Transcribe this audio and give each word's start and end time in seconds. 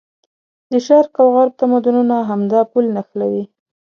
د 0.71 0.73
شرق 0.87 1.13
او 1.21 1.27
غرب 1.35 1.53
تمدونونه 1.61 2.15
همدا 2.29 2.61
پل 2.71 2.85
نښلوي. 2.95 3.43